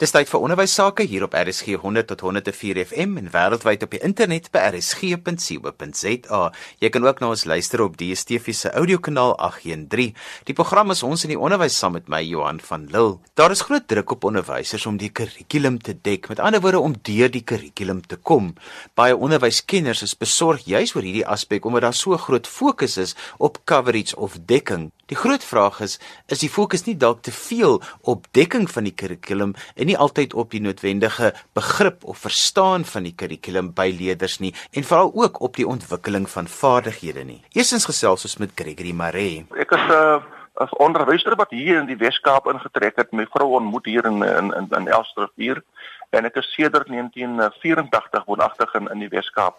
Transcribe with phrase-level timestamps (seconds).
[0.00, 3.92] Dis tyd vir onderwys sake hier op RSG 100 tot 104 FM en wêreldwyd op
[3.92, 6.38] die internet by rsg.co.za.
[6.80, 10.14] Jy kan ook na ons luister op DStv se audiokanaal 813.
[10.48, 13.18] Die program is ons in die onderwys saam met my Johan van Lille.
[13.36, 16.96] Daar is groot druk op onderwysers om die kurrikulum te dek, met ander woorde om
[16.96, 18.54] deur die kurrikulum te kom.
[18.96, 23.60] Baie onderwyskenners is besorg juis oor hierdie aspek omdat daar so groot fokus is op
[23.68, 24.88] coverage of dekking.
[25.10, 25.96] Die groot vraag is,
[26.30, 30.34] is die fokus nie dalk te veel op dekking van die kurrikulum en nie altyd
[30.38, 35.40] op die noodwendige begrip of verstaan van die kurrikulum by leerders nie en veral ook
[35.46, 37.40] op die ontwikkeling van vaardighede nie.
[37.52, 39.46] Eerstens gesels ons met Gregory Maree.
[39.58, 40.20] Ek is 'n uh,
[40.60, 44.52] as onderwyser wat hier in die Wes-Kaap ingetrek het, my vrou ontmoet hier in in
[44.54, 45.62] in, in Elstrivier
[46.10, 49.56] en ek is sedert 1984 woonagtig in in die Wes-Kaap.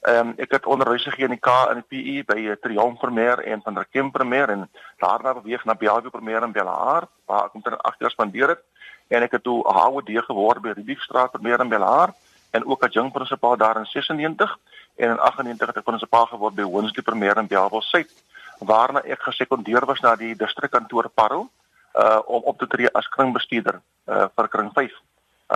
[0.00, 2.98] Ehm um, ek het onderwys gegee in die K in die PE by uh, Triomf
[3.00, 4.68] Premier en van der Kemp Premier en
[4.98, 8.62] daarna beweeg na Bialwe Premier in Bellaar waar ek omtrent 8 jaar spandeer het
[9.12, 12.14] en ek het toe 'n HOD geword by Riviefstraat Premier in Bellaar
[12.50, 14.58] en ook as jong prinsipaal daar in 96
[14.96, 18.10] en in 98 het ek prinsipaal geword by Woonsley Premier in Bellville Suid
[18.58, 21.48] waarna ek gesekondeer was na die distrikkantoor Parel
[21.94, 24.92] uh om op te tree as kringbestuurder uh vir kring 5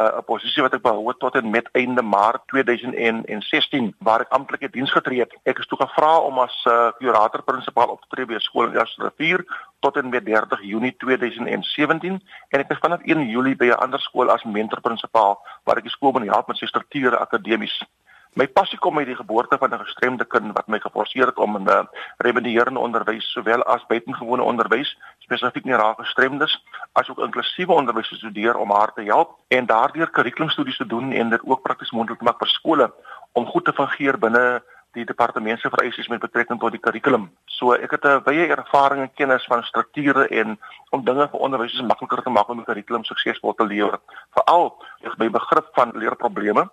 [0.00, 4.70] uh, 'n posisie wat ek behou tot en met einde Maart 2016 waar ek amptelike
[4.70, 5.32] diens getree het.
[5.44, 8.78] Ek is toe gevra om as uh, kurator prinsipaal op te tree by skool in
[8.78, 9.44] Jasrivier
[9.80, 14.00] tot en met 30 Junie 2017 en ek is vanaf 1 Julie by 'n ander
[14.00, 17.76] skool as mentor prinsipaal waar ek die skool moet help met sy strukture akademies.
[18.36, 21.56] My passie kom uit die geboorte van 'n gestremde kind wat my geforseer het om
[21.56, 21.84] in 'n uh,
[22.16, 28.14] remedierende onderwys sowel as buitengewone onderwys, spesifiek nie raak gestremdes, as ook inklusiewe onderwys te
[28.14, 32.18] studeer om haar te help en daardeur kurrikulumstudies te doen en dit ook prakties moontlik
[32.18, 32.92] te maak vir skole
[33.32, 34.62] om goed te fungeer binne
[34.92, 37.30] die departement se vereistes met betrekking tot die kurrikulum.
[37.44, 40.58] So ek het 'n baie ervaring en kennis van strukture en
[40.90, 43.98] om dinge vir onderwysers makliker te maak om die kurrikulum suksesvol te lewer,
[44.34, 44.76] veral
[45.16, 46.70] by begrip van leerprobleme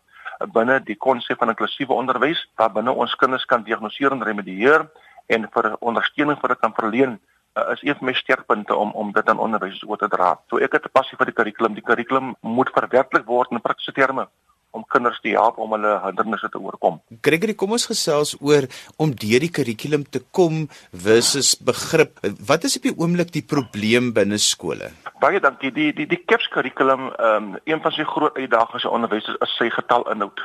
[0.53, 4.87] binne die konsep van inklusiewe onderwys waar binne ons kinders kan diagnoseer en remedieer
[5.27, 7.19] en vir ondersteuning vir dit kan verleen
[7.57, 10.39] uh, is een van my sterkpunte om om dit aan onderwysers oor te dra.
[10.49, 11.73] So ek het 'n passie vir die kurrikulum.
[11.73, 14.27] Die kurrikulum moet verwerklik word in praktiese terme
[14.73, 16.99] om kinders te help om hulle hindernisse te oorkom.
[17.25, 18.65] Gregory, kom ons gesels oor
[19.01, 20.63] om deur die kurrikulum te kom
[21.05, 22.17] versus begrip.
[22.49, 24.89] Wat is op die oomblik die probleem binne skole?
[25.21, 25.71] Baie dankie.
[25.75, 29.55] Die die die KEPS kurrikulum, ehm um, een van sy groot uitdagings vir onderwysers is
[29.59, 30.41] sy getal inhoud.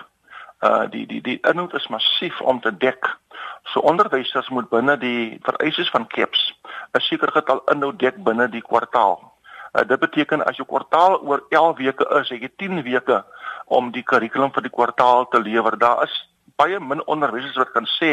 [0.61, 3.09] Uh die die die inhoud is massief om te dek.
[3.73, 6.53] So onderwysers moet binne die vereistes van KEPS
[6.93, 9.19] 'n sekere getal inhoud dek binne die kwartaal.
[9.73, 13.25] Uh, dit beteken as jou kwartaal oor 11 weke is, het jy 10 weke
[13.69, 15.79] om die kurrikulum vir die kwartaal te lewer.
[15.79, 16.15] Daar is
[16.57, 18.13] baie min onderwysers wat kan sê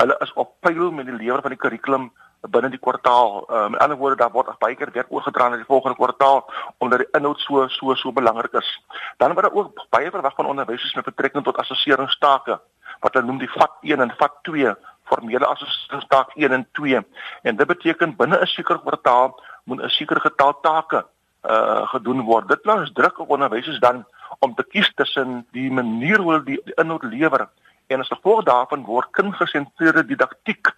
[0.00, 2.10] hulle is op pyl met die lewer van die kurrikulum
[2.50, 3.44] binne die kwartaal.
[3.46, 6.42] Uh, met ander woorde, daar word baie keer werk oorgedra na die volgende kwartaal
[6.78, 8.70] omdat die inhoud so so so belangrik is.
[9.18, 12.58] Dan word daar ook baie verwag van onderwysers met betrekking tot assesseringstake
[13.02, 14.74] wat hulle noem die vat 1 en vat 2
[15.10, 17.02] formele assesseringstaak 1 en 2.
[17.42, 21.04] En dit beteken binne 'n sekere kwartaal moet 'n sekere getal take
[21.42, 22.48] uh gedoen word.
[22.48, 24.04] Dit plaas druk op onderwysers dan
[24.42, 27.46] om te kies tussen die manier hoe hulle die, die inhoud lewer
[27.92, 30.72] en as gevolg daarvan word kindgesentreerde didaktiek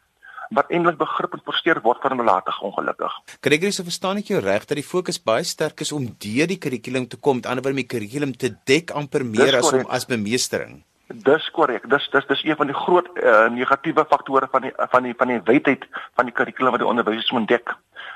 [0.55, 3.15] wat eintlik begrip en versteur word vir nalatig ongelukkig.
[3.45, 6.61] Gregory, so verstaan ek jou reg dat die fokus baie sterk is om deur die
[6.61, 9.89] kurrikulum te kom, met ander woorde om die kurrikulum te dek amper meer as om
[9.89, 10.83] as bemeestering.
[11.07, 11.85] Dis korrek.
[11.91, 15.29] Dis dis dis een van die groot uh, negatiewe faktore van die van die van
[15.29, 15.85] die wetheid
[16.17, 17.75] van die kurrikulum wat die onderwysers moet dek.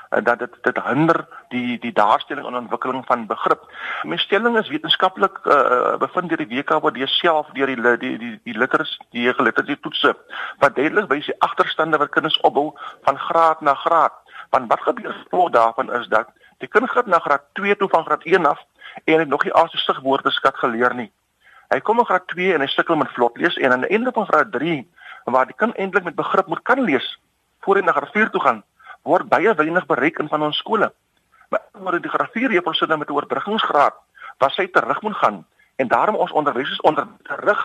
[0.09, 3.67] Uh, dat dit dit hinder die die daarstelling en ontwikkeling van begrip.
[4.03, 8.57] My stelling is wetenskaplik uh, bevind deur die WKWD self deur die die die die
[8.57, 10.15] literacy die geliterasie toetse
[10.57, 12.73] wat duidelik wys die agterstande wat kinders opbou
[13.05, 14.17] van graad na graad.
[14.49, 18.03] Want wat gebeur voor daarvan is dat die kind gaan na graad 2 toe van
[18.03, 18.65] graad 1 af
[19.05, 21.11] en het nog nie al sy sigwoordeskat geleer nie.
[21.69, 24.11] Hy kom in graad 2 en hy sukkel met vlot lees en aan die einde
[24.13, 24.79] van graad 3
[25.29, 27.05] waar die kind eintlik met begrip moet kan lees
[27.61, 28.63] voor hy na graad 4 toe gaan,
[29.05, 30.89] word baie weinig bereik in van ons skole.
[31.53, 33.95] Maar omdat die graad 4 juffrou sit met 'n oorbruggingsgraad,
[34.39, 35.45] waar sy terug moet gaan
[35.75, 37.61] en daarom ons onderwysers onder terug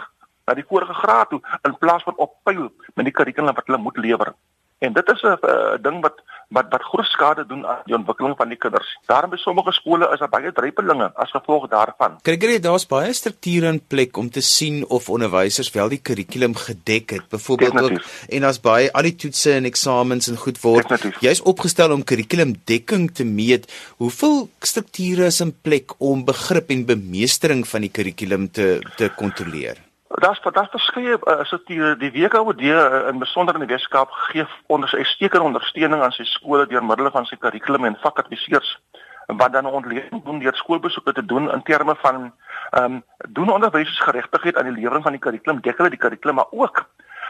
[0.47, 3.79] na die vorige graad toe in plaas van op pyl met die kurrikulum wat hulle
[3.79, 4.35] moet lewer.
[4.79, 8.37] En dit is 'n uh, ding wat wat wat groot skade doen aan die ontwikkeling
[8.37, 8.91] van die kinders.
[9.07, 12.19] Daarom by sommige skole is daar baie dreipelinge as gevolg daarvan.
[12.23, 16.55] Kyk jy daar's baie strukture in plek om te sien of onderwysers wel die kurrikulum
[16.55, 17.29] gedek het.
[17.29, 20.93] Byvoorbeeld ook en daar's baie al die toetse en eksamens en goed word.
[21.25, 23.71] Jy's opgestel om kurrikulumdekking te meet.
[23.97, 29.81] Hoeveel strukture is in plek om begrip en bemeestering van die kurrikulum te te kontroleer?
[30.15, 31.97] Daar's daar's verskeie uh, strukture.
[31.97, 36.67] Die WKOD uh, in besonder in die Weskaap gee onder uitstekende ondersteuning aan sy skole
[36.67, 38.79] deur middel van sy kurrikulum en vakadviseurs.
[39.27, 42.33] wat dan ontleding doen deur skoolbesoeke te doen in terme van
[42.71, 46.51] ehm um, doen onderwysersgeregtigheid aan die lewering van die kurrikulum, dek hulle die kurrikulum maar
[46.51, 46.85] ook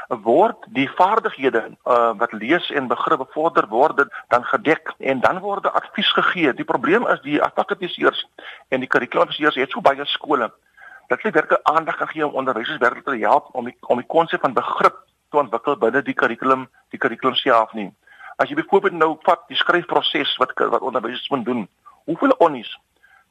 [0.09, 5.67] word die vaardighede uh, wat lees en begrip bevorder word dan gedek en dan word
[5.73, 6.55] advies gegee.
[6.55, 8.27] Die probleem is die akademiseers
[8.69, 10.53] en die kurrikulumbeheerders het so baie skole
[11.09, 14.07] dat hulle werklik aandag kan gee om onderwysers werklik te help om die om die
[14.07, 14.97] konsep van begrip
[15.31, 17.91] te ontwikkel binne die kurrikulum, die kurrikulum self nie.
[18.37, 21.69] As jy byvoorbeeld nou vat die skryfproses wat wat onderwysers moet doen,
[22.05, 22.79] hoeveel onnies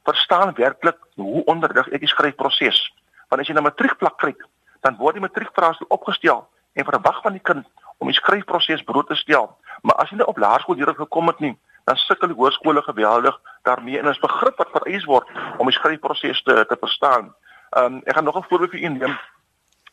[0.04, 2.80] verstaan werklik hoe onderrig ek die skryfproses?
[3.28, 4.42] Want as jy na matriekvlak kyk,
[4.84, 6.44] dan word die matriekvraestel opgestel
[6.74, 7.68] en verwag van die kind
[8.02, 9.48] om die skryfproses brood te stel.
[9.82, 11.54] Maar as jy net op laerskool hier gekom het nie,
[11.88, 13.36] dan sukkel die hoërskole geweldig
[13.68, 15.28] daarmee en is begrip wat vereis word
[15.58, 17.32] om die skryfproses te te verstaan.
[17.74, 19.18] Ehm um, ek gaan nog 'n voorbeeld vir u neem.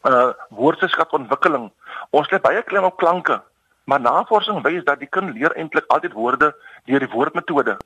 [0.09, 1.71] Uh woordeskatontwikkeling.
[2.09, 3.41] Ons lê baie klem op klanke,
[3.83, 6.55] maar navorsing wys dat die kind leer eintlik altyd woorde
[6.85, 7.77] deur die woordmetode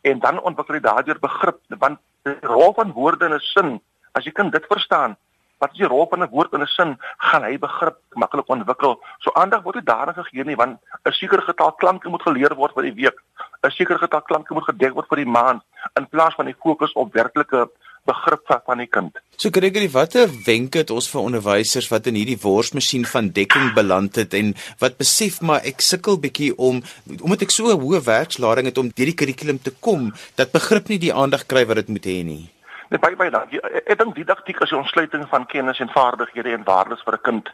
[0.00, 3.80] en dan ontwikkel hy daardeur begrip want die rol van woorde in 'n sin,
[4.12, 5.16] as jy kan dit verstaan,
[5.58, 9.00] wat is die rol van 'n woord in 'n sin gaan hy begrip maklik ontwikkel.
[9.18, 12.74] So aandag word nie daarin gegee nie want 'n sekere getal klanke moet geleer word
[12.74, 13.18] vir die week.
[13.62, 15.62] 'n Sekere getal klanke moet gedek word vir die maand
[15.96, 17.70] in plaas van die fokus op werklike
[18.08, 19.18] begrip van die kind.
[19.36, 24.20] So Gregory, watter wenke het ons vir onderwysers wat in hierdie worsmasjien van dekking beland
[24.20, 24.52] het en
[24.82, 26.82] wat besef maar ek sukkel bietjie om
[27.20, 30.88] omdat ek so 'n hoë werkslading het om deur die kurrikulum te kom dat begrip
[30.88, 32.50] nie die aandag kry wat dit moet hê nie.
[32.94, 33.58] Nee, baie baie dankie.
[33.58, 37.24] Ek, ek dink didaktiek is die ontsluiting van kennis en vaardighede en waardes vir 'n
[37.26, 37.48] kind.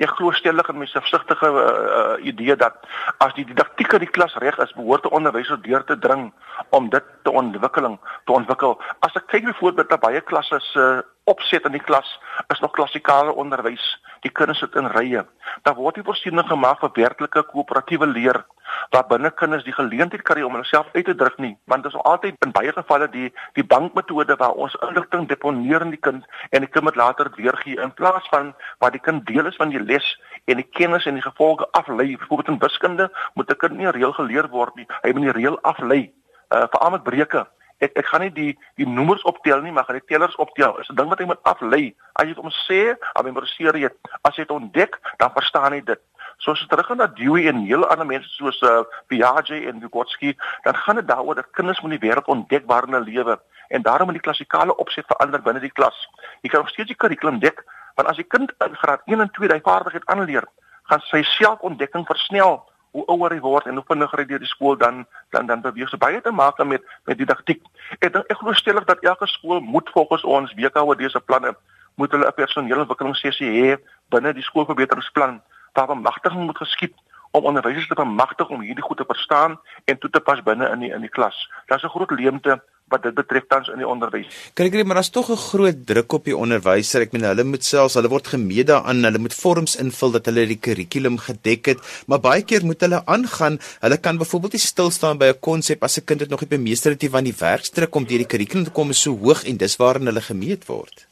[0.00, 1.64] Ek glo stellig in my selfsugtige uh,
[1.96, 2.80] uh, idee dat
[3.20, 6.32] as die didaktiek in die klas reg is, behoort die onderwyser deur te dring
[6.70, 8.80] om dit te ontwikkeling te ontwikkel.
[9.04, 12.08] As ek kyk byvoorbeeld na baie klasse se uh, opset in die klas
[12.54, 13.84] is nog klassikale onderwys.
[14.22, 15.24] Die kinders sit in rye.
[15.62, 18.44] Daar word nie voorsiening gemaak vir werklike koöperatiewe leer
[18.90, 22.00] waar binne kinders die geleentheid kry om hulself uit te druk nie, want dit is
[22.10, 23.28] altyd in baie gevalle die
[23.58, 27.80] die bankmetode waar ons inligting deponeer in die kind en die kind moet later weergee
[27.82, 28.52] in plaas van
[28.82, 30.12] waar die kind deel is van die les
[30.46, 32.16] en die kennis en die gevolge aflei.
[32.16, 34.86] Byvoorbeeld in wiskunde moet 'n kind nie reël geleer word nie.
[35.02, 36.12] Hy moet die reël aflei.
[36.50, 37.46] Uh veral met breuke
[37.84, 40.78] ek ek gaan nie die die nommers optel nie, maar gaan die tellers optel.
[40.80, 41.94] Is 'n ding wat jy moet aflei.
[42.14, 43.90] As jy dit om sê, al memoriseer jy,
[44.22, 46.00] as jy dit ontdek, dan verstaan jy dit.
[46.38, 49.80] So as jy terug gaan na Dewey en heel ander mense soos uh, Piaget en
[49.80, 53.82] Vygotsky, dan gaan dit daaroor dat kinders moet die wêreld ontdek waarin hulle lewe en
[53.82, 55.96] daarom moet die klassikale opset verander binne die klas.
[56.42, 57.64] Jy kan nog steeds die kurrikulum dek,
[57.96, 60.44] want as die kind in graad 1 en 2 daai vaardigheid aanleer,
[60.86, 62.60] gaan sy selfontdekking versnel
[62.96, 65.04] hoe ouer hy word en hoe vinniger hy deur die skool dan
[65.36, 67.60] dan dan beweeg so baie te maak met met didaktiek.
[68.00, 71.52] Ek dink ek glo stellig dat elke skool moet volgens ons WKOD se planne
[72.00, 73.76] moet hulle 'n personeelontwikkelingssessie hê
[74.14, 75.42] binne die skoolverbeteringsplan
[75.76, 76.94] waar bemagtiging moet geskied
[77.36, 80.80] om onderwysers te bemagtig om hierdie goed te verstaan en toe te pas binne in
[80.80, 81.36] die in die klas.
[81.66, 84.30] Daar's 'n groot leemte wat dit betref tans in die onderwys.
[84.54, 87.02] Kyk ek maar daar's tog 'n groot druk op die onderwyser.
[87.02, 90.46] Ek meen hulle moet selfs, hulle word gemeet daaraan, hulle moet vorms invul dat hulle
[90.46, 93.58] die kurrikulum gedek het, maar baie keer moet hulle aangaan.
[93.80, 96.48] Hulle kan byvoorbeeld nie stil staan by 'n konsep as 'n kind dit nog nie
[96.48, 99.44] bemeester het nie want die werkstrek om deur die kurrikulum te kom is so hoog
[99.44, 101.06] en dis waarin hulle gemeet word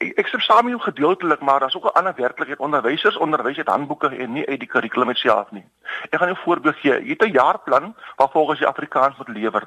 [0.00, 2.58] ek, ek stem saam met jou gedeeltelik, maar daar's ook 'n ander werklikheid.
[2.58, 5.64] Onderwysers onderwys uit handboeke en nie uit die kurrikulum self nie.
[6.10, 7.04] Ek gaan 'n voorbeeld gee.
[7.04, 9.62] Jy het 'n jaarplan wat volgens die Afrikaans moet lewer.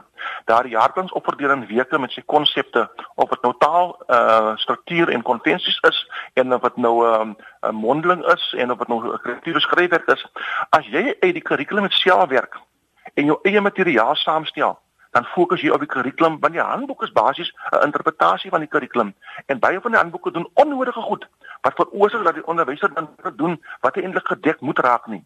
[0.45, 5.09] Daardie jaarplan is opverdeel in weke met sy konsepte of dit nou taal, uh struktuur
[5.09, 9.13] en konvensies is en of dit nou um, 'n mondeling is en of dit nou
[9.13, 10.25] 'n kreatiewe skryfwerk is.
[10.69, 12.59] As jy uit die kurrikulum self werk
[13.13, 14.79] en jou eie materiaal saamstel,
[15.13, 18.69] dan fokus jy op die kurrikulum want die handboek is basies 'n interpretasie van die
[18.69, 19.13] kurrikulum
[19.45, 21.27] en baie van die handboeke doen onnodige goed
[21.61, 25.23] wat veroorsaak dat die onderwyser dan doen wat eintlik gedek moet raak nie.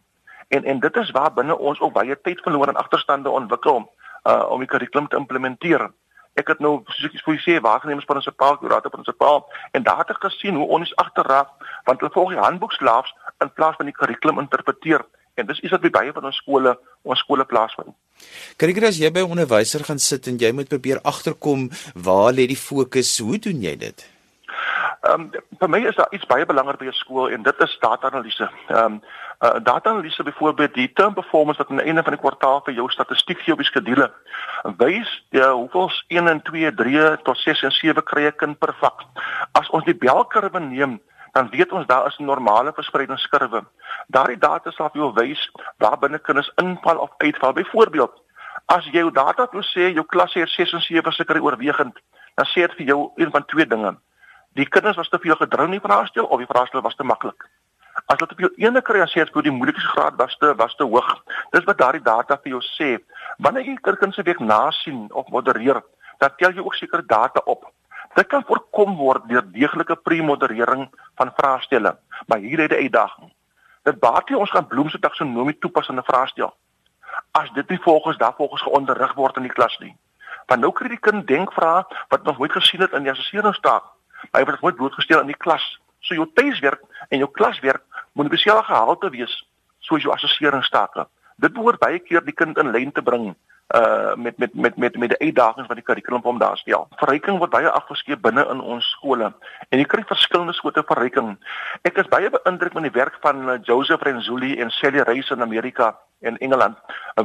[0.47, 3.91] En en dit is waar binne ons ook baie tyd verloor en agterstande ontwikkel
[4.23, 5.91] uh om die kurrikulum te implementeer.
[6.33, 10.55] Ek het nou soos ek vir sê waarnemingsprinsipaal, kurate prinsipaal en daar het ek gesien
[10.55, 11.47] hoe ons agterraak
[11.83, 15.71] want hulle volg die handboek slaafs in plaas van die kurrikulum interpreteer en dis iets
[15.71, 17.95] wat by baie van ons skole ons skole plaasvind.
[18.57, 22.47] Kyk as jy by 'n onderwyser gaan sit en jy moet probeer agterkom waar lê
[22.47, 24.05] die fokus, hoe doen jy dit?
[25.01, 27.77] Ehm um, vir my is daar iets baie belangrik by 'n skool en dit is
[27.79, 28.49] data-analise.
[28.67, 29.01] Ehm um,
[29.39, 32.89] uh, data-analise byvoorbeeld die term performance wat aan die einde van die kwartaal vir jou
[32.89, 34.11] statistiek gee op die skedule
[34.77, 38.73] wys ja hoeveel 1 en 2, 3 tot 6 en 7 kry 'n kind per
[38.79, 39.05] vak.
[39.51, 40.99] As ons die belkurwe neem
[41.37, 43.61] dan weet ons daar is 'n normale verspreidingskurwe.
[44.07, 47.53] Daardie data sal vir jou wys waar binne kinders inval of uitval.
[47.53, 48.13] Byvoorbeeld,
[48.65, 51.95] as jy jou data toe sê jou klas het 6 en 7 seker oorwegend,
[52.35, 53.97] dan sê dit vir jou een van twee dinge.
[54.53, 57.45] Die kinders was te veel gedrou in die vraestel of die vraestel was te maklik.
[58.05, 60.83] As dit op jou ene kry jy het vir die moeilikheidsgraad was te was te
[60.83, 61.23] hoog.
[61.51, 62.97] Dis wat daardie data vir jou sê.
[63.37, 65.83] Wanneer jy kinders se week nasien of modereer,
[66.17, 67.71] dan tel jy ook seker data op.
[68.13, 71.97] Dit kan voorkom word deur deeglike premoderering van vraestelle,
[72.27, 73.33] maar hier het 'n uitdaging.
[73.83, 76.53] Dit baat nie ons gaan Bloemse taksonomie toepas in 'n vraestel
[77.31, 79.95] as dit nie volgens daarvolgens geonderrig word in die klas nie.
[80.45, 83.83] Want nou kry die kind denkvrae wat nog nooit gesien het in die assesseringsstaat.
[84.31, 85.65] Hy word nooit blootgestel in die klas.
[85.99, 87.83] So jou tuiswerk en jou klaswerk
[88.13, 89.35] moet dieselfde gehalte wees
[89.79, 91.07] soos jou assesseringsstake.
[91.37, 93.35] Dit behoort baie keer die kind in lyn te bring
[93.75, 96.87] uh met met met met met die uitdagings wat die kurrikulum hom daar stel.
[96.95, 99.27] Verryking word baie afgeskeep binne in ons skole
[99.69, 101.35] en jy kry verskillende soorte verryking.
[101.83, 105.43] Ek is baie beïndruk met die werk van uh, Joseph Renzulli en Sally Rice in
[105.43, 105.91] Amerika
[106.21, 106.77] en Engeland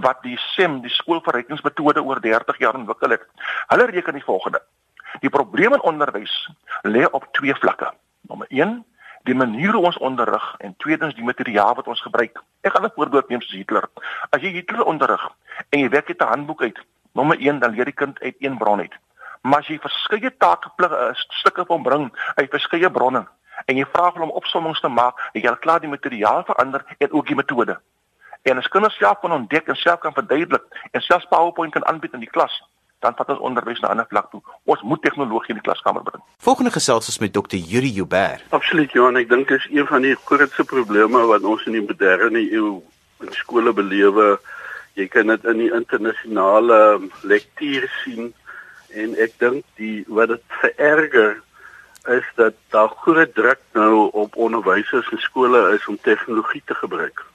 [0.03, 3.25] wat die SEM, die skoolverrykingsmetode oor 30 jaar ontwikkel het.
[3.71, 4.63] Hulle reken die volgende:
[5.21, 6.35] Die probleem in onderwys
[6.83, 7.95] lê op twee vlakke.
[8.29, 8.83] Nommer 1
[9.23, 12.43] die manier hoe ons onderrig en tweedens die materiaal wat ons gebruik.
[12.61, 13.89] Ek gaan 'n voorbeeld neem soos Hitler.
[14.31, 15.29] As jy Hitler onderrig
[15.69, 16.79] en jy werk uit 'n handboek uit,
[17.13, 18.95] nommer 1 dan leer die kind uit een bron uit.
[19.41, 23.27] Maar as jy verskeie taakplig uh, stukke van bring uit verskeie bronne
[23.65, 27.13] en jy vra hulle om opsommings te maak, jy al klaar die materiaal verander en
[27.13, 27.79] ook die metode.
[28.43, 32.13] En as kinders self kan ontdek en self kan verduidelik en selfs PowerPoint kan aanbied
[32.13, 32.63] in die klas,
[33.03, 34.43] dan vat ons onderwys na 'n ander vlak toe.
[34.65, 36.23] Ons moet tegnologie in die klaskamer bring.
[36.39, 37.57] Volgende gesels is met Dr.
[37.57, 38.41] Yuri Huber.
[38.49, 41.87] Absoluut, Johan, ek dink dit is een van die grootste probleme wat ons in die
[41.91, 42.83] moderne eeu
[43.21, 44.39] in skole belewe.
[44.95, 48.35] Jy kan dit in die internasionale lektuur sien
[48.95, 51.43] en ek dink die wat dit vererger
[52.07, 57.32] is dat daar groot druk nou op onderwysers en skole is om tegnologie te gebruik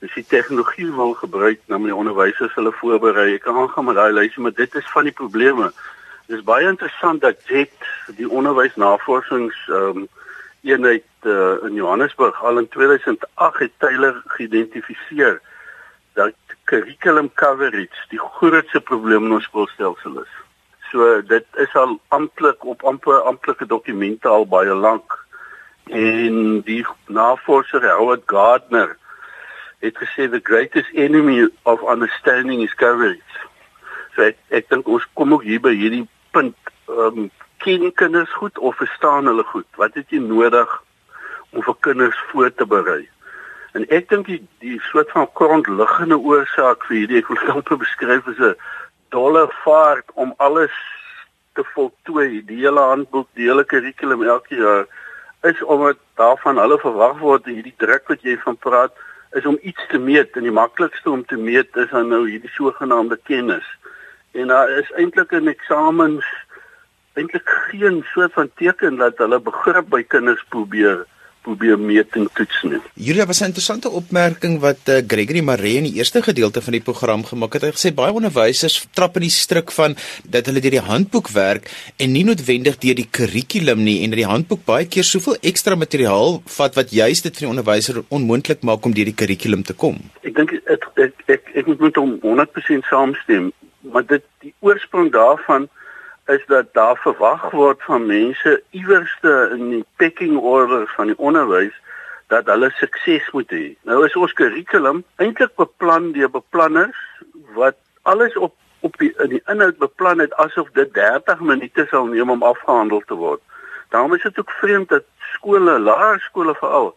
[0.00, 3.34] as jy tegnologie wil gebruik na my onderwysers hulle voorberei.
[3.34, 5.68] Ek kan aangaan met daai lysie, maar dit is van die probleme.
[6.26, 7.74] Dit is baie interessant dat JET
[8.16, 10.08] die onderwysnavorsings ehm um,
[10.62, 15.40] eenheid uh, in Johannesburg al in 2008 het Taylor geïdentifiseer
[16.12, 20.34] dat curriculum coverage die grootste probleem in ons skoolstelsel is.
[20.90, 25.16] So dit is al amptelik op amper amptelike dokumente al baie lank
[25.88, 28.96] en die navorser Howard Gardner
[29.80, 33.36] het gesê the greatest enemy of understanding is coverage.
[34.14, 36.06] So ek ek dink ons kom ook hier by hierdie
[36.36, 36.56] punt,
[36.88, 39.68] ehm um, ken kinders goed of verstaan hulle goed?
[39.76, 40.70] Wat het jy nodig
[41.52, 43.02] om vir kinders voor te berei?
[43.76, 48.28] En ek dink die die soort van grondliggende oorsaak vir hierdie ek wil amper beskryf
[48.32, 48.56] as 'n
[49.10, 50.74] dolle vaart om alles
[51.54, 54.86] te voltooi, die hele handboek, die hele kurrikulum elke jaar
[55.42, 58.92] is omdat daarvan hulle verwag word hierdie druk wat jy van praat
[59.32, 62.50] is om iets te meet en die maklikste om te meet is dan nou hierdie
[62.50, 63.66] sogenaamde kennis.
[64.32, 66.26] En daar is eintlik in eksamens
[67.18, 71.06] eintlik geen soort van teken dat hulle begrip by kinders probeer
[71.42, 72.80] probeer meet en toets nie.
[72.94, 76.80] Julia was 'n interessante opmerking wat uh, Gregory Maree in die eerste gedeelte van die
[76.80, 77.62] program gemaak het.
[77.62, 81.70] Hy gesê baie onderwysers trap in die struik van dat hulle deur die handboek werk
[81.96, 85.74] en nie noodwendig deur die kurrikulum nie en dat die handboek baie keer soveel ekstra
[85.74, 89.74] materiaal vat wat juist dit vir die onderwyser onmoontlik maak om deur die kurrikulum te
[89.74, 89.98] kom.
[90.22, 95.12] Ek dink ek ek ek, ek moet met hom 100% saamstem, maar dit die oorsprong
[95.12, 95.68] daarvan
[96.30, 101.74] is dat daar verwag word van mense iewerste in die pecking order van die onderwys
[102.30, 103.66] dat hulle sukses moet hê.
[103.88, 106.98] Nou is ons kurrikulum eintlik beplan deur beplanners
[107.58, 112.06] wat alles op op die in die inhoud beplan het asof dit 30 minute sal
[112.08, 113.42] neem om afgehandel te word.
[113.92, 116.94] Daarom is dit ook vreemd dat skole, laerskole veral,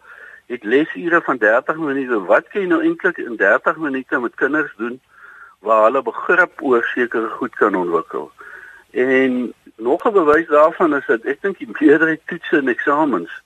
[0.48, 2.20] het lesure van 30 minute.
[2.30, 5.02] Wat kan jy nou eintlik in 30 minute met kinders doen
[5.60, 8.32] waar hulle begrip oor sekere goed kan ontwikkel?
[8.94, 13.42] En nog 'n bewys daarvan is dat ek dink die meerderheid toetse en eksamens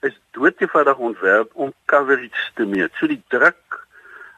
[0.00, 2.90] is doodgewoonig ontwerp om coverage te meet.
[2.94, 3.86] So die druk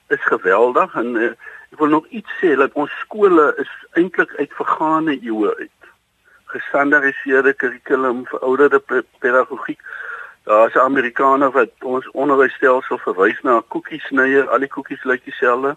[0.07, 1.31] is geweldig en uh,
[1.71, 5.79] ek wil nog iets sê dat ons skole is eintlik uit vergane eeue uit.
[6.45, 9.81] Gestandardiseerde kurrikulum, verouderde pedagogiek.
[10.45, 15.77] Daar's Amerikaners wat ons onderwysstelsel verwys na 'n koekiesnyer, al die koekies lyk dieselfde.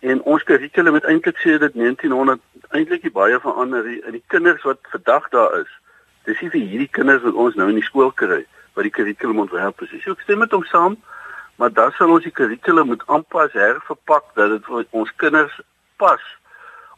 [0.00, 2.40] En ons kurrikulum het eintlik sê dit 1900
[2.76, 5.72] eintlik baie verander en die kinders wat vandag daar is.
[6.24, 8.44] Dis nie vir hierdie kinders wat ons nou in die skool kry
[8.76, 9.94] wat die kurrikulum ontwerp is.
[10.04, 10.98] So ek stem met hom saam,
[11.56, 15.60] maar dan sal ons die kurrikulum moet aanpas, herverpak dat dit vir ons kinders
[15.96, 16.20] pas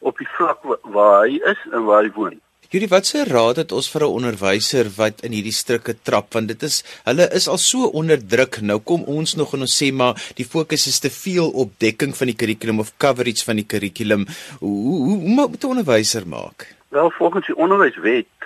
[0.01, 2.41] op die vlak waar hy is en waar hy woon.
[2.69, 6.63] Hierdie watse raad het ons vir 'n onderwyser wat in hierdie strikke trap want dit
[6.63, 8.61] is hulle is al so onder druk.
[8.61, 12.13] Nou kom ons nog en ons sê maar die fokus is te veel op dekking
[12.17, 14.27] van die kurrikulum of coverage van die kurrikulum.
[14.61, 16.77] Hoe hoe, hoe moet 'n onderwyser maak?
[16.89, 18.37] Wel volgens die onderwyswet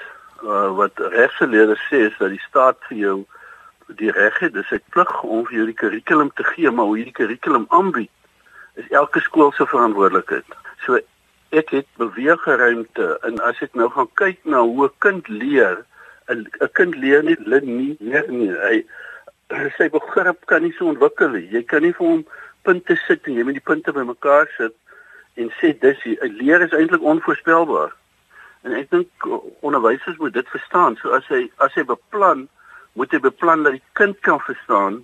[0.44, 3.26] uh, wat regsgeleerde sê is dat die staat vir jou
[3.96, 6.96] die reg het, dis sy plig om vir jou die kurrikulum te gee, maar hoe
[6.96, 8.10] hierdie kurrikulum aanbied
[8.74, 10.46] is elke skool se verantwoordelikheid.
[11.52, 15.84] Ek het beweegruimte en as ek nou gaan kyk na hoe 'n kind leer,
[16.28, 18.52] 'n kind leer nie leer nie.
[18.52, 18.84] Hy
[19.76, 21.48] sy begrip kan nie so ontwikkel nie.
[21.52, 22.24] Jy kan nie vir hom
[22.64, 24.74] punte sit en jy moet die punte bymekaar sit
[25.36, 26.04] en sê dis
[26.40, 27.92] leer is eintlik onvoorspelbaar.
[28.62, 29.28] En ek dink
[29.60, 30.96] onderwysers moet dit verstaan.
[30.96, 32.46] So as hy as hy beplan,
[32.94, 35.02] moet hy beplan dat die kind kan verstaan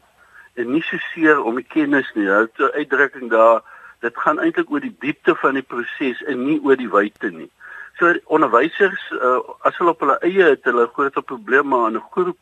[0.59, 2.29] en nie so seer om die kennis nie.
[2.29, 3.63] Hy het 'n uitdrukking daar,
[4.01, 7.51] dit gaan eintlik oor die diepte van die proses en nie oor die wyte nie.
[7.99, 12.39] So onderwysers uh, as hulle op hulle eie het hulle groot probleme aan 'n groep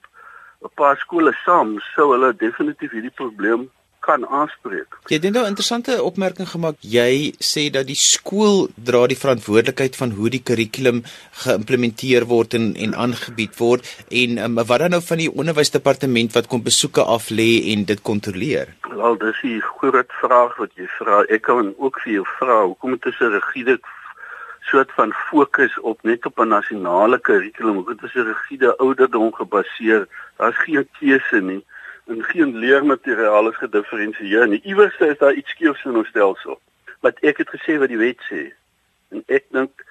[0.64, 3.70] 'n paar skole saam sou hulle definitief hierdie probleem
[4.06, 4.96] kan aanspreek.
[5.10, 6.76] Jy het nou 'n interessante opmerking gemaak.
[6.80, 11.02] Jy sê dat die skool dra die verantwoordelikheid van hoe die kurrikulum
[11.44, 13.82] geïmplementeer word en en aangebied word
[14.22, 18.00] en um, wat dan nou van die onderwysdepartement wat kom besoeke af lê en dit
[18.02, 18.66] kontroleer?
[19.00, 21.22] Wel, dis 'n groot vraag wat jy vra.
[21.28, 23.78] Ek kan ook vir jou vra, hoekom dit 'n rigiede
[24.70, 27.84] soort van fokus op net op 'n nasionale kurrikulum?
[27.86, 30.08] Dit is 'n rigiede ouderdom gebaseer.
[30.36, 31.64] Daar's geen keuse nie
[32.06, 34.60] en geen leermateriaal is gedifferensieer nie.
[34.62, 36.60] Iewers is daar iets skeefs in ons stelsel.
[37.00, 38.44] Wat ek het gesê wat die wet sê.
[39.14, 39.82] En ek dink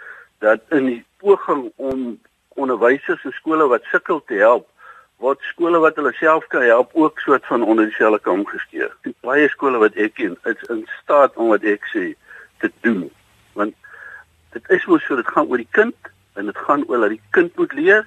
[0.44, 2.16] dat in die poging om
[2.56, 4.68] onderwysers en skole wat sukkel te help,
[5.24, 8.92] word skole wat hulle self kan help ook soort van onder dieselfde kam gesteer.
[9.04, 12.14] Die baie skole wat ek ken, is in staat om wat ek sê
[12.64, 13.08] te doen.
[13.60, 13.76] Want
[14.56, 17.24] dit is mos so dit gaan oor die kind en dit gaan oor dat die
[17.36, 18.04] kind moet leer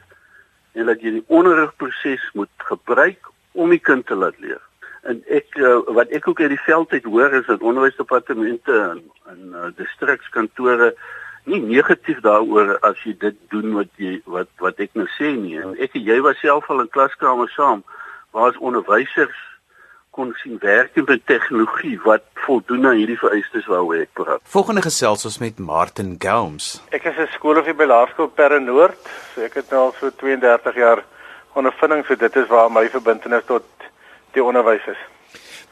[0.72, 4.62] en dat jy die onderrigproses moet gebruik om die kind te laat leer.
[5.08, 9.02] En ek uh, wat ek ook uit die veld uit hoor is dat onderwysdepartemente en
[9.32, 10.92] en uh, distrikskantore
[11.48, 15.56] nie negatief daaroor as jy dit doen wat jy wat wat ek nou sê nie.
[15.60, 17.84] En ek en jy was self al in klaskamer saam
[18.36, 19.44] waar ons onderwysers
[20.18, 24.42] kon sien werk met tegnologie wat voldoen aan hierdie vereistes waaroor ek praat.
[24.54, 26.80] Volgende gesels ons met Martin Gaumes.
[26.90, 28.98] Ek is 'n skoolhoof by Laerskool Perre Noord.
[29.34, 31.04] So ek het nou al so 32 jaar
[31.60, 33.66] ondervinding so dit is waar my verbintenis tot
[34.36, 35.00] die onderwys is.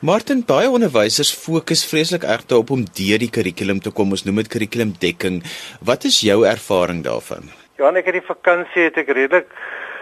[0.04, 4.10] Martin, baie onderwysers fokus vreeslik erg daarop om deur die kurrikulum te kom.
[4.12, 5.38] Ons noem dit kurrikulumdekking.
[5.80, 7.48] Wat is jou ervaring daarvan?
[7.80, 9.48] Ja, ek het die vakansie het ek redelik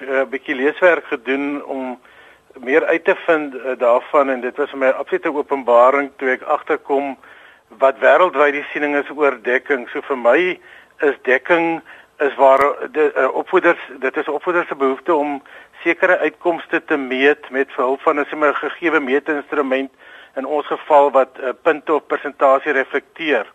[0.02, 1.98] 'n uh, bietjie leeswerk gedoen om
[2.60, 6.28] meer uit te vind uh, daarvan en dit was vir my 'n absolute openbaring toe
[6.30, 7.16] ek agterkom
[7.78, 9.88] wat wêreldwyd die siening is oor dekking.
[9.92, 10.58] So vir my
[11.00, 11.82] is dekking
[12.18, 15.42] is waar die uh, opvoeders dit is opvoeders se behoefte om
[15.82, 19.90] sekere uitkomste te meet met behulp van 'n sommer gegee meetinstrument
[20.36, 23.46] in ons geval wat uh, punte of persentasie reflekteer.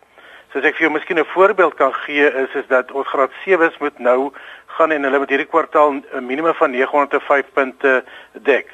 [0.52, 3.30] So as ek vir jou miskien 'n voorbeeld kan gee is is dat ons graad
[3.44, 4.32] 7s moet nou
[4.66, 8.66] gaan en hulle moet hierdie kwartaal 'n minimum van 905 punte dek.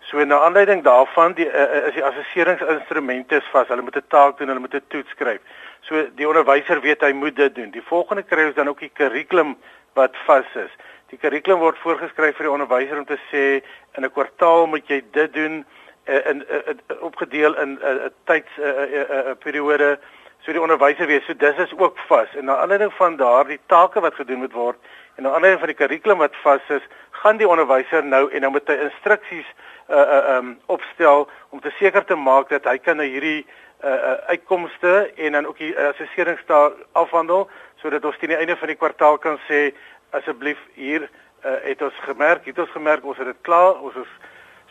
[0.00, 3.68] So in aanleiding daarvan die uh, is die assesseringsinstrumente is vas.
[3.68, 5.40] Hulle moet 'n taak doen, hulle moet 'n toets skryf.
[5.80, 7.70] So die onderwyser weet hy moet dit doen.
[7.70, 9.56] Die volgende kry ons dan ook die kurrikulum
[9.92, 10.72] wat vas is.
[11.10, 13.62] Die kurrikulum word voorgeskryf vir die onderwyser om te sê
[13.98, 15.64] in 'n kwartaal moet jy dit doen
[16.06, 19.98] eh, in, in, in opgedeel in 'n tyds 'n periode
[20.44, 21.22] so die onderwyser weet.
[21.26, 22.28] So dis is ook vas.
[22.36, 24.78] En na aanleiding van daardie take wat gedoen moet word
[25.16, 28.52] en na aanleiding van die kurrikulum wat vas is, gaan die onderwyser nou en nou
[28.52, 29.48] met hy instruksies
[29.90, 33.46] uh uh um opstel om te seker te maak dat hy kan na hierdie
[33.84, 37.48] uh, uh uitkomste en dan ook die assesseringsdae afhandel
[37.82, 39.72] sodat ons teen die einde van die kwartaal kan sê
[40.10, 44.12] asseblief hier uh, het ons gemerk, het ons gemerk ons het dit klaar, ons is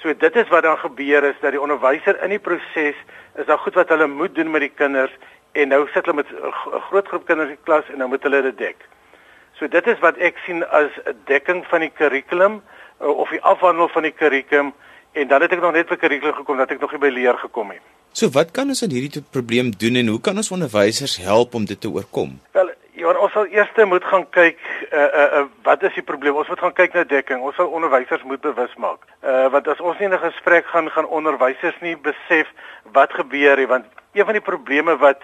[0.01, 2.95] so dit is wat dan gebeur is dat die onderwyser in die proses
[3.35, 5.11] is daar goed wat hulle moet doen met die kinders
[5.51, 6.51] en nou sit hulle met 'n
[6.87, 8.87] groot groep kinders in die klas en nou moet hulle dit dek.
[9.59, 12.61] So dit is wat ek sien as 'n dekking van die kurrikulum
[13.01, 14.73] uh, of die afhandel van die kurrikulum
[15.11, 17.37] en dan het ek nog net by kurrikulum gekom dat ek nog nie by leer
[17.37, 17.81] gekom het.
[18.11, 21.65] So wat kan ons aan hierdie probleem doen en hoe kan ons onderwysers help om
[21.65, 22.39] dit te oorkom?
[22.51, 24.57] Wel Ja, ons sal eers moet gaan kyk
[24.91, 26.35] uh uh, uh wat is die probleem?
[26.35, 27.39] Ons moet gaan kyk na dekking.
[27.39, 29.05] Ons sal onderwysers moet bewus maak.
[29.23, 32.47] Uh want as ons nie 'n gesprek gaan gaan onderwysers nie besef
[32.91, 35.23] wat gebeur nie, want een van die probleme wat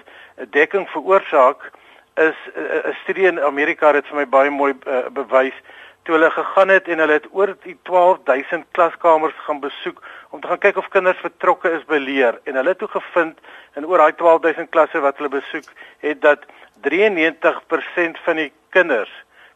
[0.56, 1.72] dekking veroorsaak
[2.16, 5.60] is 'n uh, uh, studie in Amerika het vir my baie mooi uh, bewys
[6.06, 10.48] toe hulle gegaan het en hulle het oor die 12000 klaskamers gaan besoek om te
[10.48, 13.40] gaan kyk of kinders betrokke is by leer en hulle het toe gevind
[13.76, 15.72] in oor daai 12000 klasse wat hulle besoek
[16.06, 16.46] het dat
[16.86, 19.12] 93% van die kinders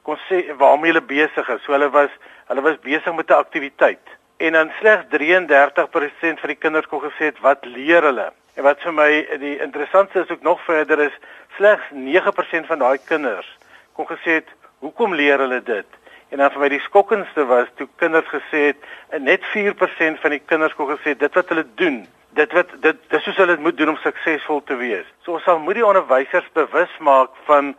[0.08, 1.62] kon sê waarmee hulle besig is.
[1.64, 2.14] So hulle was
[2.50, 4.06] hulle was besig met 'n aktiwiteit.
[4.38, 8.32] En dan slegs 33% van die kinders kon gesê het wat leer hulle.
[8.56, 11.16] En wat vir my die interessantste is ook nog verder is
[11.58, 13.58] slegs 9% van daai kinders
[13.94, 15.86] kon gesê het hoekom leer hulle dit?
[16.30, 20.42] En dan vir my die skokkendste was toe kinders gesê het net 4% van die
[20.46, 23.78] kinders kon gesê dit wat hulle doen dit wat dit dis soos hulle dit moet
[23.78, 25.06] doen om suksesvol te wees.
[25.24, 27.76] So ons sal moet die onderwysers bewus maak van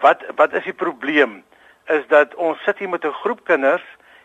[0.00, 1.42] wat wat is die probleem?
[1.86, 3.84] Is dat ons sit hier met 'n groep kinders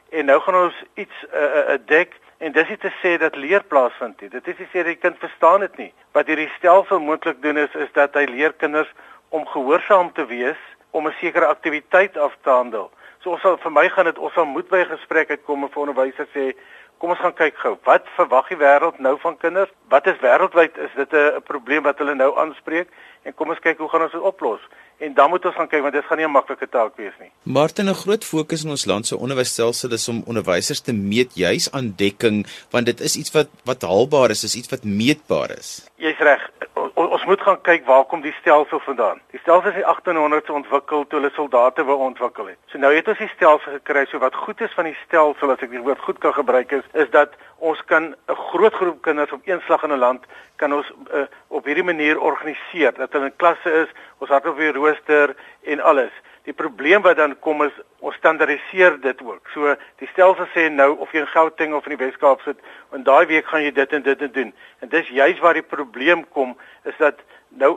[0.10, 3.18] en nou gaan ons iets 'n uh, uh, uh, dek en dis nie te sê
[3.18, 4.30] dat leer plaasvind nie.
[4.30, 5.94] Dit is nie sê dat die kind verstaan dit nie.
[6.12, 8.92] Wat hierdie stelsel moontlik doen is is dat hy leer kinders
[9.30, 10.62] om gehoorsaam te wees
[10.92, 12.92] om 'n sekere aktiwiteit af te handel.
[13.20, 15.70] So ons sal vir my gaan dit ons sal moet by 'n gesprek uitkom en
[15.70, 16.56] vir onderwysers sê
[16.98, 17.76] Kom ons gaan kyk gou.
[17.86, 19.70] Wat verwag die wêreld nou van kinders?
[19.94, 22.90] Wat is wêreldwyd is dit 'n probleem wat hulle nou aanspreek?
[23.22, 24.62] En kom ons kyk hoe gaan ons dit oplos?
[24.98, 27.32] En dan moet ons gaan kyk want dit gaan nie 'n maklike taak wees nie.
[27.44, 31.72] Martin, 'n groot fokus in ons land se onderwysstelsel is om onderwysers te meet juis
[31.72, 35.90] aan dekking want dit is iets wat wat haalbaar is, is iets wat meetbaar is.
[35.96, 36.50] Jy's reg
[36.98, 39.20] ons moet gaan kyk waar kom die stelsel vandaan.
[39.34, 42.58] Die stelsel is in 1800s ontwikkel toe hulle soldate wou ontwikkel het.
[42.72, 44.06] So nou het ons die stelsel gekry.
[44.10, 46.88] So wat goed is van die stelsel as ek die woord goed kan gebruik is,
[46.94, 50.74] is dat ons kan 'n groot groep kinders op een slag in 'n land kan
[50.74, 54.72] ons uh, op hierdie manier organiseer dat hulle in klasse is, ons het op die
[54.72, 56.14] rooster en alles.
[56.48, 59.50] Die probleem wat dan kom is ons standaardiseer dit ook.
[59.54, 62.62] So die stelsel sê nou of jy in Gauteng of in die Weskaap sit,
[62.96, 64.54] in daai week gaan jy dit en dit en doen.
[64.80, 66.56] En dis juist waar die probleem kom
[66.88, 67.76] is dat nou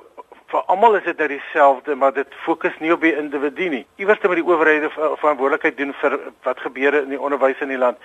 [0.51, 3.85] vir almal is dit nou dieselfde, maar dit fokus nie op die individu nie.
[4.03, 7.99] Iewers moet die owerheid verantwoordelikheid doen vir wat gebeur in die onderwys in die land.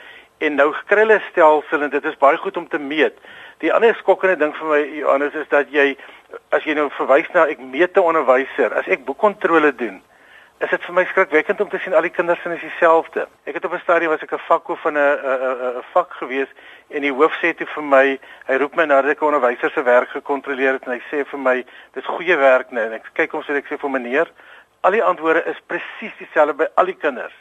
[0.43, 3.17] En nou kry hulle stelsel en dit is baie goed om te meet.
[3.63, 5.93] Die ander skokkende ding vir my Johannes is dat jy
[6.50, 10.02] as jy nou verwys na ek meet 'n onderwyser, as ek boekkontrole doen,
[10.60, 13.28] is dit vir my skrikwekkend om te sien al die kinders is dieselfde.
[13.45, 16.48] Ek het op 'n stadium was ek 'n vakhoof van 'n 'n 'n vak gewees
[16.89, 19.84] en die hoof sê toe vir my, hy roep my nadat ek 'n onderwyser se
[19.84, 23.32] werk gekontroleer het en hy sê vir my, dis goeie werk nee en ek kyk
[23.32, 24.28] hom sê ek sê vir meneer,
[24.82, 27.34] al die antwoorde is presies dieselfde by al die kinders.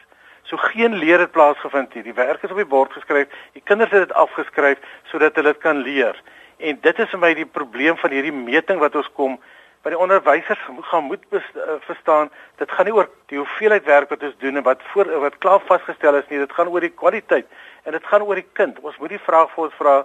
[0.45, 2.03] So geen leer het plaasgevind hier.
[2.03, 3.29] Die werk is op die bord geskryf.
[3.53, 4.79] Die kinders het dit afgeskryf
[5.11, 6.21] sodat hulle dit kan leer.
[6.59, 9.39] En dit is vir my die probleem van hierdie meting wat ons kom
[9.85, 11.41] wat die onderwysers gaan moet uh,
[11.85, 15.37] verstaan, dit gaan nie oor die hoeveelheid werk wat ons doen en wat voor wat
[15.45, 17.51] klaar vasgestel is nie, dit gaan oor die kwaliteit
[17.85, 18.81] en dit gaan oor die kind.
[18.81, 19.99] Ons moet die vraag vir ons vra,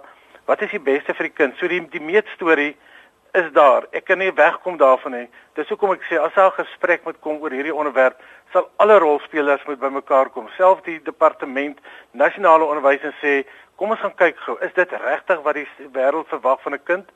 [0.50, 1.56] wat is die beste vir die kind?
[1.56, 2.74] So die die meetstorie
[3.40, 3.86] is daar.
[3.96, 5.26] Ek kan nie wegkom daarvan nie.
[5.56, 8.20] Dis hoekom ek sê as daar 'n gesprek moet kom oor hierdie onderwerp,
[8.52, 11.78] sal alle rolspelers moet bymekaar kom, selfs die departement
[12.12, 13.44] nasionale onderwys en sê,
[13.80, 15.66] kom ons gaan kyk gou, is dit regtig wat die
[15.96, 17.08] wêreld verwag van 'n kind?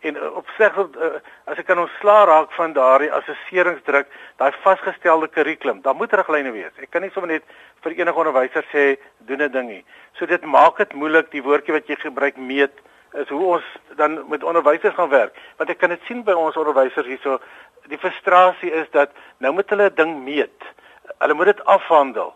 [0.00, 1.08] en uh, op slegs uh,
[1.44, 4.08] as ek kan ontslaa raak van daardie assesseringsdruk,
[4.40, 6.72] daai vasgestelde kurrikulum, dan moet riglyne wees.
[6.80, 7.44] Ek kan nie sommer net
[7.84, 8.84] vir enige onderwyser sê
[9.28, 9.84] doen 'n ding nie.
[10.16, 12.72] So dit maak dit moeilik die woordjie wat jy gebruik meet
[13.12, 13.64] is hoe ons
[13.96, 15.34] dan met onderwysers gaan werk.
[15.58, 17.40] Want ek kan dit sien by ons onderwysers hierso,
[17.88, 20.62] die frustrasie is dat nou moet hulle 'n ding meet.
[21.18, 22.34] Hulle moet dit afhandel.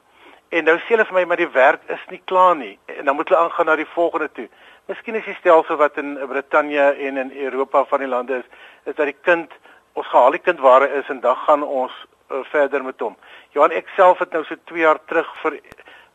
[0.55, 3.17] En nou sê hulle vir my maar die werk is nie klaar nie en dan
[3.19, 4.45] moet hulle aangaan na die volgende toe.
[4.87, 8.45] Miskien is die stelsel wat in Brittanje en in Europa van die lande is,
[8.85, 9.57] is dat die kind
[9.99, 11.97] ons gehaal die kind waar hy is en dan gaan ons
[12.31, 13.17] uh, verder met hom.
[13.57, 15.59] Johan ek self het nou so 2 jaar terug vir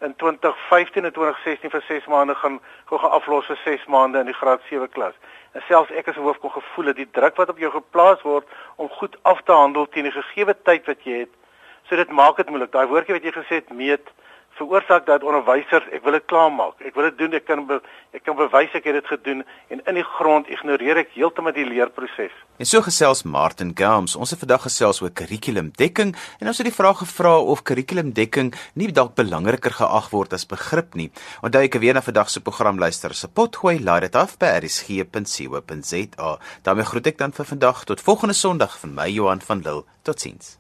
[0.08, 4.32] in 2015 en 2016 vir 6 maande gaan gou gaan aflos vir 6 maande in
[4.32, 5.19] die graad 7 klas.
[5.52, 8.47] En selfs ek as hoof kon gevoel dat die druk wat op jou geplaas word
[8.78, 11.36] om goed af te handel teen die gegee tyd wat jy het,
[11.89, 12.71] so dit maak dit moeilik.
[12.71, 14.13] Daai woordjie wat jy gesê het meet
[14.60, 16.80] veroorsaak dat onderwysers, ek wil dit klaarmaak.
[16.84, 17.80] Ek wil dit doen, ek kan be,
[18.15, 21.67] ek kan bewys ek het dit gedoen en in die grond ignoreer ek heeltemal die
[21.67, 22.36] leerproses.
[22.60, 24.17] En so gesels Martin Gams.
[24.19, 28.91] Ons het vandag gesels oor kurrikulumdekking en ons het die vraag gevra of kurrikulumdekking nie
[28.91, 31.10] dalk belangriker geag word as begrip nie.
[31.45, 33.15] Onthou ek weer na vandag se program luister.
[33.15, 36.32] Se potgooi laai dit af by rsg.co.za.
[36.67, 39.88] daarmee groet ek dan vir vandag tot volgende Sondag van my Johan van Lille.
[40.04, 40.60] Totsiens.